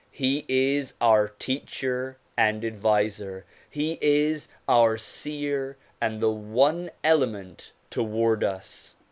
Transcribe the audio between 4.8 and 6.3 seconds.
seer and